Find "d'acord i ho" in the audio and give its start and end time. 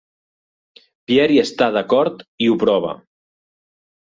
1.75-2.59